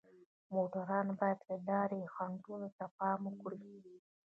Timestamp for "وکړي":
3.27-3.73